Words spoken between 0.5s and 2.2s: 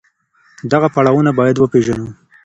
دغه پړاوونه بايد وپېژنو.